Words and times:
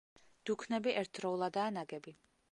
დუქნები 0.49 0.93
ერთდროულადაა 1.01 1.73
ნაგები. 1.77 2.15